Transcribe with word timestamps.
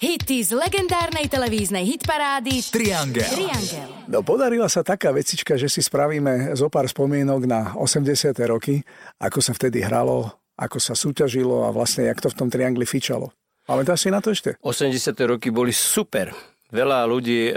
Hity 0.00 0.40
z 0.40 0.56
legendárnej 0.56 1.28
televíznej 1.28 1.84
hitparády 1.84 2.64
Triangel. 2.72 3.20
Triangel. 3.20 3.88
No 4.08 4.24
podarila 4.24 4.64
sa 4.64 4.80
taká 4.80 5.12
vecička, 5.12 5.60
že 5.60 5.68
si 5.68 5.84
spravíme 5.84 6.56
zo 6.56 6.72
pár 6.72 6.88
spomienok 6.88 7.44
na 7.44 7.76
80. 7.76 8.32
roky, 8.48 8.80
ako 9.20 9.44
sa 9.44 9.52
vtedy 9.52 9.84
hralo, 9.84 10.32
ako 10.56 10.80
sa 10.80 10.96
súťažilo 10.96 11.68
a 11.68 11.70
vlastne 11.76 12.08
jak 12.08 12.16
to 12.16 12.32
v 12.32 12.36
tom 12.40 12.48
triangli 12.48 12.88
fičalo. 12.88 13.28
Pamätáš 13.68 14.00
si 14.00 14.08
na 14.08 14.24
to 14.24 14.32
ešte? 14.32 14.56
80. 14.64 15.12
roky 15.36 15.52
boli 15.52 15.68
super. 15.68 16.32
Veľa 16.72 17.04
ľudí 17.04 17.52
e, 17.52 17.54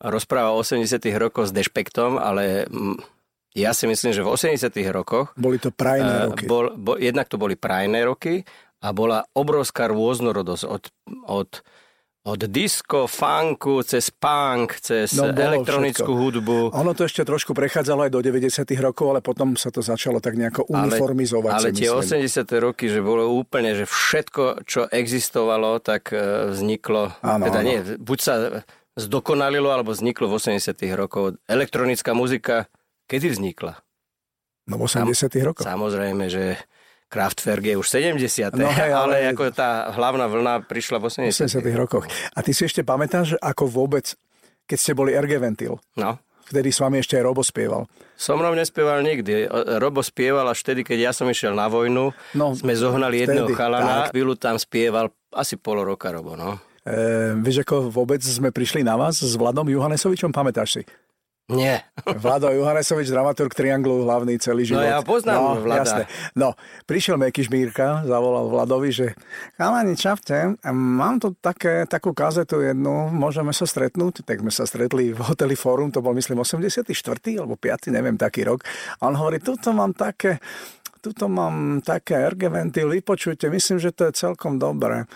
rozpráva 0.00 0.56
o 0.56 0.64
80. 0.64 0.96
rokoch 1.20 1.44
s 1.44 1.52
dešpektom, 1.52 2.16
ale 2.16 2.64
mm, 2.72 2.96
ja 3.52 3.76
si 3.76 3.84
myslím, 3.84 4.16
že 4.16 4.24
v 4.24 4.32
80. 4.32 4.56
rokoch 4.88 5.36
Boli 5.36 5.60
to 5.60 5.76
prajné 5.76 6.08
e, 6.08 6.24
roky. 6.32 6.44
bol, 6.48 6.72
bol, 6.72 6.96
jednak 6.96 7.28
to 7.28 7.36
boli 7.36 7.52
prajné 7.52 8.00
roky 8.08 8.48
a 8.82 8.90
bola 8.90 9.24
obrovská 9.30 9.86
rôznorodosť 9.86 10.64
od, 10.64 10.82
od, 11.24 11.50
od 12.22 12.40
disco, 12.44 13.06
funku, 13.06 13.82
cez 13.82 14.10
punk, 14.10 14.74
cez 14.76 15.14
No, 15.14 15.30
elektronickú 15.30 16.02
všetko. 16.04 16.18
hudbu. 16.18 16.58
Ono 16.72 16.90
to 16.90 17.02
ešte 17.02 17.22
trošku 17.22 17.50
prechádzalo 17.50 18.06
aj 18.06 18.10
do 18.10 18.20
90. 18.20 18.50
rokov, 18.76 19.06
ale 19.08 19.20
potom 19.20 19.54
sa 19.54 19.68
to 19.68 19.80
začalo 19.80 20.18
tak 20.18 20.34
nejako 20.34 20.66
uniformizovať. 20.68 21.52
Ale, 21.52 21.62
ale 21.64 21.68
tie 21.72 21.88
myslím. 21.88 22.26
80. 22.26 22.58
roky, 22.60 22.86
že 22.86 23.00
bolo 23.00 23.30
úplne, 23.32 23.72
že 23.72 23.84
všetko, 23.84 24.62
čo 24.62 24.86
existovalo, 24.86 25.78
tak 25.78 26.10
e, 26.10 26.18
vzniklo, 26.50 27.14
Áno, 27.20 27.42
teda 27.44 27.58
áno. 27.58 27.66
nie, 27.66 27.78
buď 27.96 28.18
sa 28.18 28.34
zdokonalilo, 28.94 29.70
alebo 29.70 29.90
vzniklo 29.90 30.26
v 30.26 30.36
80. 30.36 30.58
rokov. 30.92 31.38
Elektronická 31.46 32.12
muzika, 32.12 32.66
kedy 33.06 33.30
vznikla? 33.30 33.78
No 34.64 34.76
v 34.76 34.82
80. 34.84 35.32
rokoch. 35.42 35.64
Samozrejme, 35.64 36.26
že 36.26 36.54
Kraftwerk 37.12 37.60
je 37.62 37.76
už 37.76 37.84
70. 37.86 38.56
No 38.56 38.66
hej, 38.66 38.88
ale... 38.90 39.20
ale- 39.20 39.30
ako 39.30 39.52
tá 39.52 39.92
hlavná 39.92 40.24
vlna 40.24 40.64
prišla 40.64 40.96
v 40.96 41.28
80. 41.28 41.60
80. 41.60 41.60
rokoch. 41.76 42.08
A 42.32 42.40
ty 42.40 42.50
si 42.50 42.64
ešte 42.64 42.80
pamätáš, 42.80 43.36
ako 43.36 43.68
vôbec, 43.68 44.16
keď 44.64 44.78
ste 44.78 44.92
boli 44.92 45.12
RG 45.12 45.36
Ventil, 45.36 45.76
No. 45.92 46.16
vtedy 46.42 46.68
s 46.68 46.80
vami 46.80 46.98
ešte 46.98 47.14
aj 47.14 47.22
Robo 47.22 47.44
spieval. 47.44 47.84
So 48.14 48.34
mnou 48.34 48.52
nespieval 48.52 49.00
nikdy. 49.00 49.44
Robo 49.76 50.00
spieval 50.00 50.46
až 50.46 50.62
vtedy, 50.62 50.82
keď 50.82 50.98
ja 50.98 51.12
som 51.12 51.26
išiel 51.26 51.52
na 51.52 51.66
vojnu. 51.66 52.16
No, 52.32 52.46
sme 52.52 52.72
zohnali 52.72 53.20
vtedy, 53.20 53.36
jedného 53.36 53.52
chalana. 53.52 54.06
tak. 54.06 54.16
Chvíľu 54.16 54.32
tam 54.34 54.56
spieval 54.56 55.06
asi 55.30 55.54
pol 55.54 55.82
roka 55.82 56.08
Robo, 56.08 56.32
no. 56.32 56.56
E, 56.82 57.30
vieš, 57.38 57.62
ako 57.62 57.88
vôbec 57.88 58.18
sme 58.18 58.50
prišli 58.50 58.82
na 58.82 58.96
vás 58.96 59.14
s 59.16 59.34
Vladom 59.34 59.64
Juhanesovičom, 59.64 60.34
pamätáš 60.34 60.80
si? 60.80 60.82
Nie. 61.50 61.82
Vlado 62.22 62.54
Johanesovič, 62.54 63.10
dramaturg 63.10 63.50
Trianglu, 63.50 64.06
hlavný 64.06 64.38
celý 64.38 64.62
život. 64.62 64.86
No 64.86 64.86
ja 64.86 65.02
poznám 65.02 65.40
no, 65.42 65.50
Vlada. 65.58 65.82
Jasné. 65.82 66.02
No, 66.38 66.54
prišiel 66.86 67.18
Meky 67.18 67.42
Žmírka, 67.42 68.06
zavolal 68.06 68.46
Vladovi, 68.46 68.94
že 68.94 69.06
chalani, 69.58 69.98
čavte, 69.98 70.54
mám 70.70 71.18
tu 71.18 71.34
také, 71.36 71.84
takú 71.90 72.14
kazetu 72.14 72.62
jednu, 72.62 73.10
môžeme 73.10 73.50
sa 73.50 73.66
stretnúť? 73.66 74.22
Tak 74.22 74.38
sme 74.38 74.54
sa 74.54 74.64
stretli 74.64 75.10
v 75.10 75.20
hoteli 75.20 75.58
Forum, 75.58 75.90
to 75.90 75.98
bol 75.98 76.14
myslím 76.14 76.40
84. 76.40 76.88
alebo 77.36 77.58
5. 77.58 77.90
neviem, 77.90 78.14
taký 78.14 78.46
rok. 78.46 78.62
A 79.02 79.10
on 79.10 79.18
hovorí, 79.18 79.42
tuto 79.42 79.74
mám 79.74 79.92
také, 79.92 80.38
tuto 81.02 81.26
mám 81.26 81.82
také 81.82 82.14
RG 82.30 82.46
ventily, 82.46 83.02
počujte, 83.02 83.50
myslím, 83.50 83.82
že 83.82 83.90
to 83.90 84.08
je 84.08 84.12
celkom 84.14 84.62
dobré. 84.62 85.10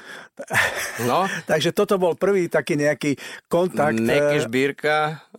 No, 1.06 1.30
Takže 1.50 1.70
toto 1.70 1.94
bol 1.96 2.18
prvý 2.18 2.50
taký 2.50 2.74
nejaký 2.74 3.14
kontakt. 3.46 3.94
Meky 3.94 4.36
eh, 4.36 4.42
Žbírka 4.42 4.96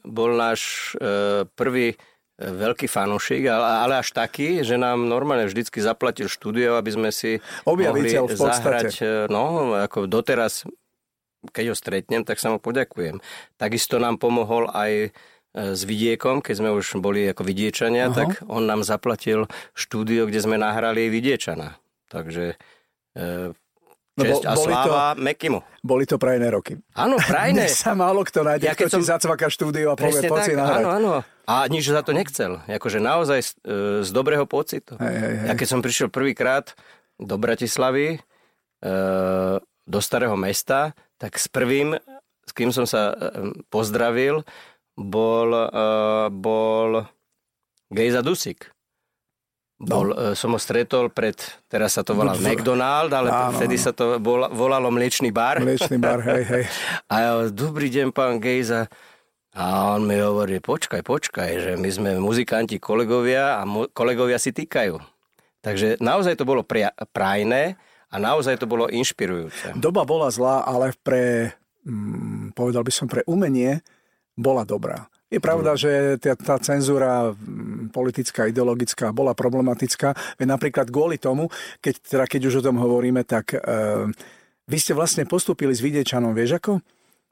bol 0.08 0.40
náš 0.40 0.96
e, 0.96 1.44
prvý 1.52 1.92
e, 1.92 1.96
veľký 2.40 2.88
fanúšik, 2.88 3.44
ale, 3.52 3.68
ale 3.84 3.94
až 4.00 4.16
taký, 4.16 4.64
že 4.64 4.80
nám 4.80 5.04
normálne 5.04 5.52
vždycky 5.52 5.84
zaplatil 5.84 6.32
štúdio, 6.32 6.80
aby 6.80 6.96
sme 6.96 7.10
si 7.12 7.44
Objaviteľ 7.68 8.24
mohli 8.24 8.32
v 8.32 8.40
zahrať. 8.40 8.92
No, 9.28 9.76
ako 9.76 10.08
doteraz, 10.08 10.64
keď 11.52 11.66
ho 11.72 11.76
stretnem, 11.76 12.24
tak 12.24 12.40
sa 12.40 12.56
mu 12.56 12.64
poďakujem. 12.64 13.20
Takisto 13.60 14.00
nám 14.00 14.16
pomohol 14.16 14.72
aj 14.72 15.12
s 15.52 15.82
vidiekom, 15.82 16.40
keď 16.40 16.54
sme 16.56 16.70
už 16.72 16.98
boli 16.98 17.26
ako 17.26 17.42
vidiečania, 17.42 18.08
Aha. 18.08 18.16
tak 18.16 18.30
on 18.46 18.64
nám 18.64 18.82
zaplatil 18.82 19.46
štúdio, 19.72 20.24
kde 20.24 20.40
sme 20.40 20.56
nahrali 20.56 21.08
vidiečana. 21.08 21.80
Takže 22.06 22.56
e, 23.14 23.52
No 24.14 24.24
bo- 24.24 24.30
česť 24.34 24.44
a 24.44 24.52
boli 24.52 24.66
to- 24.66 24.82
sláva 24.82 25.06
Mekimu. 25.14 25.60
Boli 25.80 26.04
to 26.04 26.18
prajné 26.18 26.50
roky. 26.50 26.74
Áno, 26.92 27.18
prajné. 27.18 27.66
Dnes 27.66 27.78
sa 27.78 27.94
málo 27.94 28.22
kto 28.22 28.42
nájde, 28.42 28.66
Ja 28.66 28.74
kto 28.74 28.90
som... 28.90 28.98
ti 28.98 29.06
zacvaká 29.06 29.46
štúdio 29.46 29.94
a 29.94 29.96
povie, 29.96 30.26
poď 30.26 30.42
si 30.44 30.54
nahrať. 30.54 30.82
áno, 30.82 30.90
áno. 30.92 31.12
A 31.46 31.64
nič 31.66 31.86
za 31.86 32.02
to 32.02 32.12
nechcel. 32.12 32.58
Akože 32.66 32.98
naozaj 32.98 33.40
z, 33.40 33.52
e, 33.62 33.74
z 34.02 34.10
dobrého 34.10 34.44
pocitu. 34.44 34.98
Hej, 34.98 35.16
hej, 35.16 35.34
hej. 35.38 35.46
Ja 35.46 35.54
keď 35.54 35.68
som 35.68 35.80
prišiel 35.80 36.10
prvýkrát 36.10 36.74
do 37.16 37.38
Bratislavy, 37.38 38.18
e, 38.82 38.98
do 39.86 40.00
starého 40.02 40.34
mesta, 40.34 40.92
tak 41.16 41.34
s 41.34 41.46
prvým, 41.46 41.94
s 42.42 42.52
kým 42.52 42.70
som 42.70 42.84
sa 42.84 43.10
e, 43.10 43.16
pozdravil, 43.68 44.42
bol, 44.98 45.54
e, 45.54 45.88
bol 46.34 47.06
Gejza 47.94 48.26
Dusik. 48.26 48.74
Bol, 49.78 50.10
no. 50.10 50.34
som 50.34 50.58
ho 50.58 50.60
stretol 50.60 51.14
pred, 51.14 51.38
teraz 51.70 51.94
sa 51.94 52.02
to 52.02 52.18
volá 52.18 52.34
McDonald, 52.42 53.14
ale 53.14 53.30
Áno, 53.30 53.62
vtedy 53.62 53.78
áno. 53.78 53.86
sa 53.86 53.92
to 53.94 54.18
bola, 54.18 54.50
volalo 54.50 54.90
Mliečný 54.90 55.30
bar. 55.30 55.62
Mliečný 55.62 56.02
bar, 56.02 56.26
hej, 56.26 56.44
hej. 56.50 56.64
A 57.14 57.16
ja, 57.22 57.32
dobrý 57.54 57.94
deň, 57.94 58.10
pán 58.10 58.42
Gejza. 58.42 58.90
A 59.54 59.94
on 59.94 60.10
mi 60.10 60.18
hovorí, 60.18 60.58
počkaj, 60.58 61.06
počkaj, 61.06 61.50
že 61.62 61.72
my 61.78 61.90
sme 61.94 62.12
muzikanti, 62.18 62.82
kolegovia 62.82 63.62
a 63.62 63.70
mu, 63.70 63.86
kolegovia 63.90 64.42
si 64.42 64.50
týkajú. 64.50 64.98
Takže 65.62 66.02
naozaj 66.02 66.38
to 66.38 66.46
bolo 66.46 66.66
pria, 66.66 66.94
prajné 67.14 67.78
a 68.10 68.16
naozaj 68.18 68.58
to 68.58 68.70
bolo 68.70 68.90
inšpirujúce. 68.90 69.78
Doba 69.78 70.06
bola 70.10 70.34
zlá, 70.34 70.66
ale 70.66 70.94
pre, 71.02 71.54
mm, 71.86 72.58
povedal 72.58 72.82
by 72.82 72.94
som, 72.94 73.06
pre 73.10 73.22
umenie 73.26 73.82
bola 74.38 74.62
dobrá. 74.64 75.10
Je 75.28 75.44
pravda, 75.44 75.76
Mm. 75.76 75.80
že 75.82 75.92
tá, 76.24 76.34
tá 76.40 76.56
cenzúra 76.56 77.36
politická, 77.92 78.48
ideologická 78.48 79.12
bola 79.12 79.36
problematická. 79.36 80.16
Veď 80.40 80.48
napríklad 80.48 80.88
kvôli 80.88 81.20
tomu, 81.20 81.52
keď, 81.84 81.94
teda 82.00 82.26
keď 82.26 82.42
už 82.48 82.56
o 82.62 82.66
tom 82.72 82.80
hovoríme, 82.80 83.28
tak 83.28 83.52
e, 83.52 83.60
vy 84.64 84.78
ste 84.80 84.96
vlastne 84.96 85.28
postúpili 85.28 85.76
s 85.76 85.84
Vidiečanom, 85.84 86.32
vieš 86.32 86.64
ako? 86.64 86.80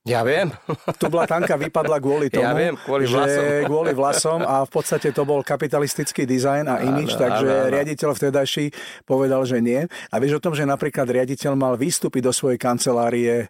Ja 0.05 0.21
viem. 0.21 0.53
Tu 1.01 1.09
Blatanka 1.09 1.57
vypadla 1.57 1.97
kvôli 1.97 2.27
tomu, 2.35 2.45
Ja 2.45 2.53
viem, 2.53 2.75
kvôli 2.77 3.07
že 3.07 3.15
vlasom. 3.15 3.47
kvôli 3.71 3.91
vlasom 3.95 4.39
a 4.44 4.61
v 4.61 4.71
podstate 4.75 5.09
to 5.09 5.23
bol 5.23 5.39
kapitalistický 5.39 6.27
dizajn 6.27 6.67
a 6.67 6.75
imič, 6.83 7.15
takže 7.15 7.47
áno, 7.47 7.63
áno. 7.63 7.71
riaditeľ 7.73 8.09
vtedajší 8.11 8.65
povedal, 9.07 9.47
že 9.47 9.63
nie. 9.63 9.81
A 10.11 10.15
vieš 10.19 10.38
o 10.38 10.44
tom, 10.44 10.51
že 10.51 10.67
napríklad 10.67 11.07
riaditeľ 11.07 11.55
mal 11.55 11.73
výstupy 11.73 12.19
do 12.19 12.29
svojej 12.29 12.59
kancelárie 12.59 13.47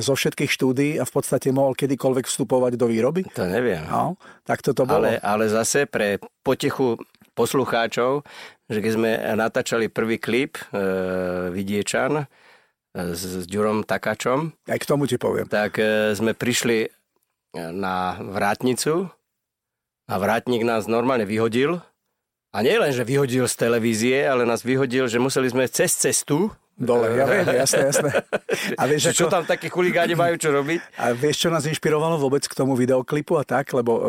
zo 0.00 0.16
všetkých 0.16 0.48
štúdií 0.48 0.92
a 0.96 1.04
v 1.04 1.12
podstate 1.12 1.52
mohol 1.52 1.76
kedykoľvek 1.76 2.24
vstupovať 2.24 2.80
do 2.80 2.88
výroby? 2.88 3.28
To 3.36 3.44
neviem. 3.44 3.84
No, 3.84 4.16
tak 4.48 4.64
toto 4.64 4.88
bolo. 4.88 5.04
Ale, 5.04 5.20
ale 5.20 5.52
zase 5.52 5.84
pre 5.84 6.16
potechu 6.40 6.96
poslucháčov, 7.36 8.24
že 8.68 8.78
keď 8.80 8.92
sme 8.96 9.10
natáčali 9.36 9.92
prvý 9.92 10.16
klip 10.16 10.56
e, 10.56 10.62
Vidiečan 11.52 12.24
e, 12.24 12.26
s, 12.94 13.20
s 13.20 13.44
Ďurom 13.44 13.84
Takáčom, 13.84 14.52
Aj 14.64 14.78
k 14.80 14.88
tomu 14.88 15.04
ti 15.04 15.20
poviem. 15.20 15.44
tak 15.44 15.76
e, 15.76 16.12
sme 16.16 16.32
prišli 16.32 16.78
e, 16.84 16.88
na 17.70 18.16
vrátnicu 18.20 19.08
a 20.10 20.14
vrátnik 20.18 20.64
nás 20.66 20.88
normálne 20.90 21.28
vyhodil. 21.28 21.78
A 22.50 22.66
nie 22.66 22.74
len, 22.74 22.90
že 22.90 23.06
vyhodil 23.06 23.46
z 23.46 23.54
televízie, 23.54 24.26
ale 24.26 24.42
nás 24.42 24.66
vyhodil, 24.66 25.06
že 25.06 25.22
museli 25.22 25.46
sme 25.52 25.70
cez 25.70 25.94
cestu. 25.94 26.50
Dole, 26.80 27.12
ja 27.12 27.28
viem, 27.28 27.44
jasné, 27.60 27.92
jasné. 27.92 28.10
A 28.80 28.88
vieš, 28.88 29.12
čo 29.12 29.28
ako, 29.28 29.32
tam 29.36 29.44
takí 29.44 29.68
chuligáni 29.68 30.16
majú 30.16 30.40
čo 30.40 30.48
robiť? 30.48 30.96
A 30.96 31.12
vieš, 31.12 31.44
čo 31.44 31.48
nás 31.52 31.68
inšpirovalo 31.68 32.16
vôbec 32.16 32.40
k 32.48 32.56
tomu 32.56 32.72
videoklipu 32.72 33.36
a 33.36 33.44
tak? 33.44 33.68
Lebo 33.76 34.00
e, 34.00 34.02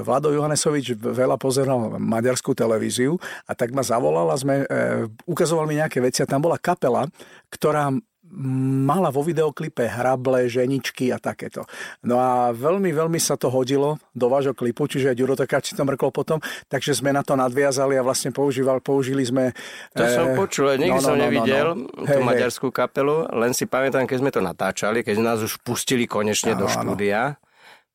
Vlado 0.00 0.32
Johanesovič 0.32 0.96
veľa 0.96 1.36
pozeral 1.36 2.00
maďarskú 2.00 2.56
televíziu 2.56 3.20
a 3.44 3.52
tak 3.52 3.76
ma 3.76 3.84
zavolal 3.84 4.32
a 4.32 4.36
sme, 4.40 4.64
e, 4.64 5.04
ukazoval 5.28 5.68
mi 5.68 5.76
nejaké 5.76 6.00
veci 6.00 6.24
a 6.24 6.30
tam 6.30 6.40
bola 6.40 6.56
kapela, 6.56 7.04
ktorá 7.52 7.92
mala 8.36 9.08
vo 9.08 9.24
videoklipe 9.24 9.88
hrable, 9.88 10.44
ženičky 10.52 11.08
a 11.08 11.16
takéto. 11.16 11.64
No 12.04 12.20
a 12.20 12.52
veľmi, 12.52 12.92
veľmi 12.92 13.16
sa 13.16 13.40
to 13.40 13.48
hodilo 13.48 13.96
do 14.12 14.28
vášho 14.28 14.52
klipu, 14.52 14.84
čiže 14.84 15.12
aj 15.12 15.16
Ďuro 15.16 15.34
Takáč 15.40 15.72
si 15.72 15.74
to 15.74 15.88
mrkol 15.88 16.12
potom, 16.12 16.44
takže 16.68 16.92
sme 16.92 17.16
na 17.16 17.24
to 17.24 17.32
nadviazali 17.32 17.96
a 17.96 18.04
vlastne 18.04 18.36
používal, 18.36 18.84
použili 18.84 19.24
sme... 19.24 19.56
To 19.96 20.04
e, 20.04 20.12
som 20.12 20.36
počul, 20.36 20.76
nikdy 20.76 21.00
no, 21.00 21.00
no, 21.00 21.08
som 21.08 21.16
no, 21.16 21.20
no, 21.20 21.24
nevidel 21.24 21.68
no. 21.72 22.04
tú 22.04 22.20
hej. 22.20 22.28
maďarskú 22.28 22.68
kapelu, 22.68 23.24
len 23.32 23.56
si 23.56 23.64
pamätám, 23.64 24.04
keď 24.04 24.18
sme 24.20 24.30
to 24.30 24.44
natáčali, 24.44 25.00
keď 25.00 25.16
nás 25.24 25.40
už 25.40 25.56
pustili 25.64 26.04
konečne 26.04 26.52
Áno, 26.52 26.60
do 26.60 26.66
áno. 26.68 26.74
štúdia, 26.76 27.40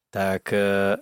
tak 0.10 0.50
e, 0.50 0.98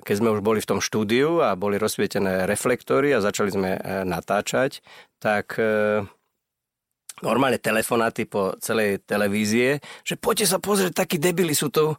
keď 0.00 0.14
sme 0.16 0.32
už 0.32 0.40
boli 0.40 0.64
v 0.64 0.68
tom 0.72 0.80
štúdiu 0.80 1.44
a 1.44 1.52
boli 1.60 1.76
rozsvietené 1.76 2.48
reflektory 2.48 3.12
a 3.12 3.20
začali 3.20 3.52
sme 3.52 3.70
e, 3.76 3.80
natáčať, 4.08 4.80
tak 5.20 5.58
normálne 7.22 7.58
telefonáty 7.58 8.24
po 8.28 8.54
celej 8.58 9.02
televízie, 9.04 9.82
že 10.02 10.14
poďte 10.18 10.46
sa 10.54 10.58
pozrieť, 10.58 11.04
takí 11.04 11.16
debili 11.18 11.54
sú 11.54 11.68
tu. 11.70 11.94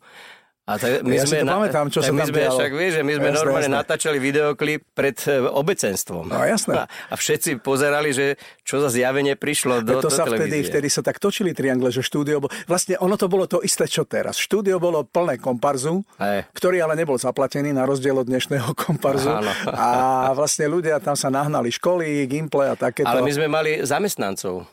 A 0.69 0.77
tak 0.77 1.01
my 1.01 1.17
Ja 1.17 1.25
sme 1.25 1.41
to 1.41 1.49
pamätám, 1.49 1.89
čo 1.89 2.05
tak 2.05 2.13
sa 2.13 2.13
my 2.13 2.23
sme, 2.29 2.41
však 2.45 2.71
vieš, 2.77 2.91
že 2.93 3.01
my 3.01 3.13
sme 3.17 3.29
Jasné, 3.33 3.39
normálne 3.41 3.69
jasné. 3.73 3.81
natáčali 3.81 4.17
videoklip 4.21 4.85
pred 4.93 5.17
e, 5.25 5.41
obecenstvom. 5.49 6.29
No, 6.29 6.45
jasné. 6.45 6.73
A, 6.77 6.83
a 6.85 7.15
všetci 7.17 7.57
pozerali, 7.57 8.13
že 8.13 8.37
čo 8.61 8.77
za 8.77 8.93
zjavenie 8.93 9.33
prišlo 9.33 9.81
do, 9.81 9.97
do 9.97 10.05
to 10.05 10.13
sa 10.13 10.29
vtedy, 10.29 10.61
televízie. 10.61 10.69
vtedy 10.69 10.87
sa 10.93 11.01
tak 11.01 11.17
točili 11.17 11.57
triangle, 11.57 11.89
že 11.89 12.05
štúdio 12.05 12.45
bolo... 12.45 12.53
Vlastne 12.69 13.01
ono 13.01 13.17
to 13.17 13.25
bolo 13.25 13.49
to 13.49 13.65
isté, 13.65 13.89
čo 13.89 14.05
teraz. 14.05 14.37
Štúdio 14.37 14.77
bolo 14.77 15.01
plné 15.09 15.41
komparzu, 15.41 16.05
Hej. 16.21 16.45
ktorý 16.53 16.85
ale 16.85 16.93
nebol 16.93 17.17
zaplatený 17.17 17.73
na 17.73 17.89
rozdiel 17.89 18.21
od 18.21 18.29
dnešného 18.29 18.69
komparzu. 18.77 19.41
Áno. 19.41 19.49
A 19.73 20.29
vlastne 20.37 20.69
ľudia 20.69 21.01
tam 21.01 21.17
sa 21.17 21.33
nahnali 21.33 21.73
školy, 21.73 22.29
gimple 22.29 22.69
a 22.69 22.77
takéto. 22.77 23.09
Ale 23.09 23.25
my 23.25 23.33
sme 23.33 23.49
mali 23.49 23.81
zamestnancov, 23.81 24.69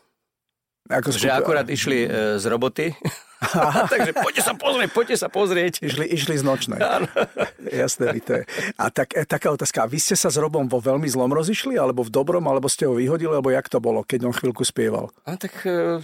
ako 0.86 1.08
že 1.10 1.26
skup- 1.26 1.36
akurát 1.36 1.66
išli 1.66 2.04
e, 2.04 2.08
z 2.38 2.44
roboty. 2.46 2.94
Takže 3.92 4.16
poďte 4.16 4.42
sa 4.42 4.56
pozrieť, 4.56 4.90
poďte 4.90 5.16
sa 5.20 5.28
pozrieť. 5.28 5.84
Išli, 5.84 6.08
išli 6.08 6.34
z 6.40 6.44
nočnej. 6.44 6.80
Jasné, 7.84 8.16
je. 8.16 8.48
A 8.74 8.84
tak, 8.88 9.12
e, 9.12 9.28
taká 9.28 9.52
otázka. 9.52 9.84
A 9.84 9.90
vy 9.90 10.00
ste 10.00 10.16
sa 10.16 10.32
s 10.32 10.40
Robom 10.40 10.64
vo 10.66 10.80
veľmi 10.80 11.04
zlom 11.06 11.28
rozišli? 11.28 11.76
Alebo 11.76 12.00
v 12.00 12.10
dobrom? 12.10 12.42
Alebo 12.48 12.66
ste 12.66 12.88
ho 12.88 12.96
vyhodili? 12.96 13.36
Alebo 13.36 13.52
jak 13.52 13.68
to 13.68 13.76
bolo, 13.76 14.00
keď 14.02 14.30
on 14.30 14.34
chvíľku 14.34 14.64
spieval? 14.64 15.12
A 15.28 15.36
tak... 15.36 15.52
e, 15.68 16.00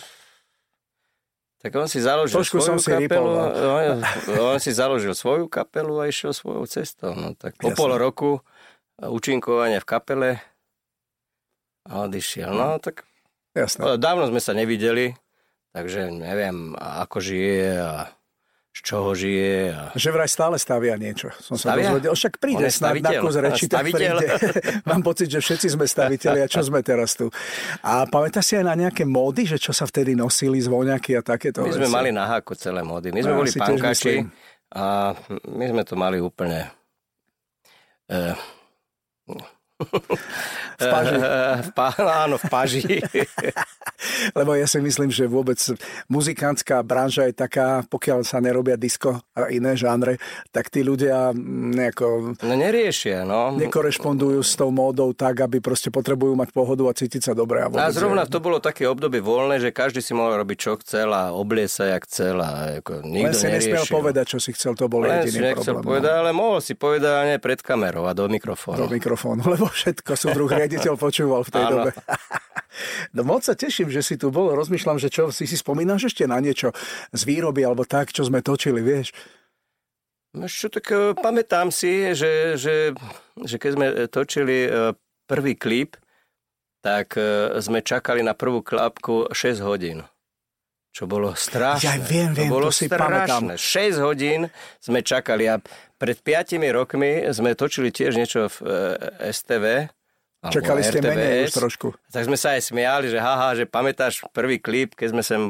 Tak 1.63 1.73
on 1.79 1.87
si 1.87 2.03
založil 2.03 2.43
Trošku 2.43 2.59
svoju 2.59 2.67
som 2.67 2.77
si 2.83 2.91
kapelu, 2.91 3.07
rýpol, 3.07 3.27
no. 3.39 3.75
on, 3.87 3.99
on 4.51 4.59
si 4.59 4.75
založil 4.75 5.15
svoju 5.15 5.47
kapelu 5.47 5.95
a 6.03 6.11
išiel 6.11 6.35
svojou 6.35 6.67
cestou. 6.67 7.15
No, 7.15 7.39
tak 7.39 7.55
po 7.55 7.71
Jasné. 7.71 7.79
pol 7.79 7.91
roku 7.95 8.31
účinkovania 8.99 9.79
v 9.79 9.87
kapele 9.87 10.31
a 11.87 12.07
odišiel. 12.07 12.51
No 12.51 12.83
tak 12.83 13.07
Jasné. 13.53 13.81
No, 13.81 13.89
Dávno 13.95 14.25
sme 14.27 14.39
sa 14.39 14.53
nevideli, 14.53 15.13
takže 15.71 16.09
neviem, 16.09 16.73
ako 16.75 17.21
žije 17.21 17.69
a 17.77 17.93
z 18.73 18.81
čoho 18.83 19.13
žije. 19.13 19.57
A... 19.69 19.83
Že 19.93 20.09
vraj 20.11 20.25
stále 20.27 20.57
stavia 20.57 20.97
niečo. 20.97 21.29
Som 21.37 21.61
sa 21.61 21.77
Stavia? 21.77 21.93
dozvedel. 21.93 22.13
Však 22.17 22.33
príde 22.41 22.65
snad 22.73 22.97
na 22.99 23.21
kus 23.21 23.37
reči, 23.37 23.69
tak 23.69 23.85
príde. 23.85 24.09
Mám 24.89 25.05
pocit, 25.05 25.29
že 25.29 25.45
všetci 25.45 25.77
sme 25.77 25.85
staviteľi 25.85 26.41
a 26.41 26.49
čo 26.49 26.65
sme 26.65 26.81
teraz 26.81 27.13
tu. 27.13 27.29
A 27.85 28.09
pamätáš 28.09 28.49
si 28.49 28.55
aj 28.57 28.65
na 28.65 28.75
nejaké 28.75 29.05
módy, 29.05 29.45
že 29.45 29.61
čo 29.61 29.77
sa 29.77 29.85
vtedy 29.85 30.17
nosili, 30.17 30.57
zvoňaky 30.57 31.13
a 31.15 31.23
takéto 31.23 31.61
My 31.61 31.69
sme 31.71 31.85
veci? 31.85 31.93
mali 31.93 32.11
na 32.11 32.25
háku 32.25 32.57
celé 32.57 32.81
módy. 32.81 33.13
My 33.13 33.21
sme 33.21 33.33
No, 33.33 33.39
boli 33.39 33.53
myslím. 33.53 34.33
a 34.73 35.13
my 35.53 35.65
sme 35.69 35.83
to 35.85 35.93
mali 35.93 36.17
úplne... 36.17 36.73
Eh, 38.09 38.33
V 40.75 40.85
páži. 40.85 41.15
eh, 41.15 41.23
v 41.61 41.71
pá, 41.73 41.89
áno, 41.97 42.37
v 42.37 42.47
páži. 42.47 42.83
Lebo 44.35 44.53
ja 44.53 44.65
si 44.65 44.79
myslím, 44.79 45.09
že 45.09 45.25
vôbec 45.25 45.59
muzikantská 46.09 46.81
branža 46.81 47.25
je 47.25 47.35
taká, 47.35 47.67
pokiaľ 47.85 48.23
sa 48.23 48.39
nerobia 48.39 48.75
disco 48.75 49.23
a 49.31 49.47
iné 49.49 49.75
žánre, 49.75 50.19
tak 50.49 50.69
tí 50.69 50.83
ľudia 50.83 51.31
mm, 51.31 51.39
nejako 51.73 52.07
No 52.37 52.53
neriešia, 52.53 53.23
no. 53.23 53.55
nekorešpondujú 53.55 54.41
s 54.41 54.55
tou 54.55 54.69
módou 54.69 55.13
tak, 55.13 55.39
aby 55.41 55.59
proste 55.59 55.89
potrebujú 55.89 56.35
mať 56.35 56.51
pohodu 56.51 56.83
a 56.85 56.93
cítiť 56.93 57.23
sa 57.23 57.33
dobre. 57.33 57.63
A, 57.63 57.71
A 57.71 57.89
zrovna 57.89 58.23
je- 58.23 58.33
to 58.33 58.39
bolo 58.39 58.59
také 58.59 58.85
obdobie 58.85 59.21
voľné, 59.21 59.59
že 59.59 59.71
každý 59.71 60.01
si 60.01 60.13
mohol 60.13 60.35
robiť 60.37 60.59
čo 60.59 60.73
chcel 60.79 61.09
a 61.09 61.31
obliecť 61.31 61.73
sa 61.73 61.85
jak 61.89 62.03
chcel 62.05 62.37
a 62.37 62.51
ako, 62.77 62.93
Len 63.01 63.13
nikto 63.23 63.37
si 63.37 63.47
nesmiel 63.47 63.79
neriešil. 63.79 63.95
povedať, 63.95 64.27
čo 64.29 64.39
si 64.39 64.51
chcel, 64.51 64.73
to 64.75 64.87
bol 64.87 65.01
Len 65.01 65.23
si 65.23 65.31
jediný 65.31 65.53
nechcel 65.53 65.73
problém. 65.73 65.79
no. 65.79 65.89
povedať, 65.89 66.13
ale 66.17 66.31
mohol 66.33 66.59
si 66.59 66.73
povedať 66.75 67.11
ale 67.13 67.25
nie 67.29 67.39
pred 67.39 67.61
kamerou 67.61 68.05
a 68.05 68.13
do 68.13 68.27
mikrofónu. 68.27 68.79
do 68.79 68.89
mikrofónu, 68.89 69.43
lebo 69.55 69.71
všetko 69.73 70.13
súdruh 70.15 70.53
riaditeľ 70.53 70.95
počúval 71.01 71.43
v 71.43 71.51
tej 71.51 71.65
Áno. 71.65 71.73
dobe. 71.73 71.91
No 73.13 73.21
moc 73.21 73.45
sa 73.45 73.53
teším, 73.53 73.93
že 73.93 74.01
si 74.01 74.17
tu 74.17 74.33
bol. 74.33 74.57
Rozmýšľam, 74.57 74.97
že 74.97 75.13
čo 75.13 75.29
si 75.29 75.45
si 75.45 75.61
spomínaš 75.61 76.09
ešte 76.09 76.25
na 76.25 76.41
niečo 76.41 76.73
z 77.13 77.23
výroby 77.29 77.61
alebo 77.69 77.85
tak, 77.85 78.17
čo 78.17 78.25
sme 78.25 78.41
točili, 78.41 78.81
vieš. 78.81 79.13
No 80.33 80.49
čo, 80.49 80.73
tak 80.73 80.89
e, 80.89 81.13
pamätám 81.13 81.69
si, 81.69 82.17
že, 82.17 82.57
že, 82.57 82.97
že 83.45 83.57
keď 83.61 83.71
sme 83.77 83.87
e, 83.93 83.95
točili 84.09 84.65
e, 84.65 84.97
prvý 85.29 85.53
klip, 85.53 86.01
tak 86.83 87.15
sme 87.63 87.79
čakali 87.79 88.27
na 88.27 88.35
prvú 88.35 88.59
klapku 88.59 89.31
6 89.31 89.63
hodín. 89.63 90.03
Čo 90.93 91.09
bolo 91.09 91.33
strašné. 91.33 91.89
Ja 91.89 91.97
viem, 91.97 92.37
viem, 92.37 92.53
to 92.53 92.53
bolo 92.53 92.69
to 92.69 92.77
si 92.77 92.85
strašné. 92.85 93.57
6 93.57 94.05
hodín 94.05 94.53
sme 94.77 95.01
čakali 95.01 95.49
a 95.49 95.57
pred 95.97 96.21
5 96.21 96.61
rokmi 96.69 97.25
sme 97.33 97.57
točili 97.57 97.89
tiež 97.89 98.13
niečo 98.13 98.53
v 98.53 98.57
e, 98.61 99.33
STV. 99.33 99.89
Čakali 100.43 100.85
ste 100.85 101.01
menej 101.01 101.49
už 101.49 101.55
RTVS. 101.55 101.57
trošku. 101.57 101.89
Tak 102.13 102.29
sme 102.29 102.37
sa 102.37 102.61
aj 102.61 102.69
smiali, 102.69 103.09
že 103.09 103.17
haha, 103.17 103.57
že 103.57 103.65
pamätáš 103.65 104.21
prvý 104.37 104.61
klip, 104.61 104.93
keď 104.93 105.09
sme 105.17 105.23
sem 105.25 105.43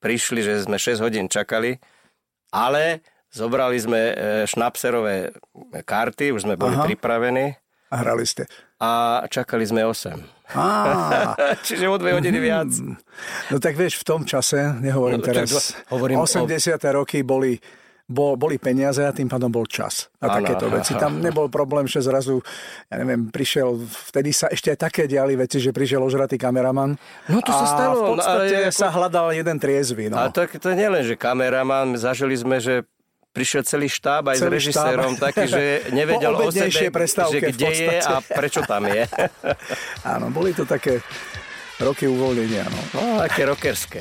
prišli, 0.00 0.40
že 0.40 0.64
sme 0.64 0.80
6 0.80 1.04
hodín 1.04 1.28
čakali, 1.28 1.76
ale 2.48 3.04
zobrali 3.28 3.76
sme 3.76 4.00
e, 4.00 4.14
šnapserové 4.48 5.36
karty, 5.84 6.32
už 6.32 6.48
sme 6.48 6.56
boli 6.56 6.72
Aha. 6.72 6.88
pripravení 6.88 7.52
A 7.92 8.02
hrali 8.02 8.26
ste. 8.26 8.48
A 8.76 8.90
čakali 9.26 9.64
sme 9.64 9.82
8. 9.82 10.12
Á, 10.52 10.66
Čiže 11.66 11.86
o 11.86 11.96
2 11.96 12.12
hodiny 12.12 12.38
viac. 12.38 12.70
no 13.48 13.56
tak 13.56 13.74
vieš, 13.74 13.98
v 13.98 14.04
tom 14.06 14.22
čase, 14.22 14.78
nehovorím 14.78 15.18
No, 15.18 15.26
teraz, 15.26 15.50
hovorím 15.88 16.20
o- 16.20 16.28
80. 16.28 16.48
roky 16.92 17.20
boli 17.20 17.58
bol, 18.06 18.38
boli 18.38 18.54
peniaze 18.54 19.02
a 19.02 19.10
tým 19.10 19.26
pádom 19.26 19.50
bol 19.50 19.66
čas 19.66 20.06
a 20.22 20.30
Áno. 20.30 20.38
takéto 20.38 20.70
veci. 20.70 20.94
Tam 20.94 21.18
nebol 21.18 21.50
problém, 21.50 21.90
že 21.90 21.98
zrazu, 21.98 22.38
ja 22.86 23.02
neviem, 23.02 23.26
prišiel, 23.26 23.82
vtedy 23.82 24.30
sa 24.30 24.46
ešte 24.46 24.70
aj 24.70 24.78
také 24.78 25.02
diali 25.10 25.34
veci, 25.34 25.58
že 25.58 25.74
prišiel 25.74 25.98
ožratý 25.98 26.38
kameraman. 26.38 26.94
No 27.26 27.42
to 27.42 27.50
sa 27.50 27.66
stalo, 27.66 27.98
v 27.98 28.02
no, 28.06 28.10
podstate 28.14 28.54
ale 28.54 28.70
ako- 28.70 28.78
sa 28.78 28.88
hľadal 28.88 29.34
jeden 29.34 29.58
triezvy. 29.58 30.06
No. 30.06 30.22
A 30.22 30.30
to, 30.30 30.46
to 30.46 30.70
nie 30.70 30.86
len, 30.86 31.02
že 31.02 31.18
kameraman, 31.18 31.98
zažili 31.98 32.38
sme, 32.38 32.62
že 32.62 32.86
prišiel 33.36 33.62
celý 33.68 33.92
štáb 33.92 34.32
aj 34.32 34.40
Celý 34.40 34.48
s 34.48 34.52
režisérom 34.56 35.12
štáb. 35.12 35.24
taký, 35.28 35.44
že 35.44 35.62
nevedel 35.92 36.32
o 36.32 36.48
sebe, 36.48 36.72
že 36.72 36.88
kde 37.52 37.68
je 37.68 37.96
a 38.00 38.24
prečo 38.24 38.64
tam 38.64 38.88
je. 38.88 39.04
Áno, 40.16 40.32
boli 40.32 40.56
to 40.56 40.64
také 40.64 41.04
roky 41.76 42.08
uvoľnenia. 42.08 42.64
No. 42.64 42.80
No, 42.96 43.00
také 43.20 43.44
rockerské. 43.44 44.00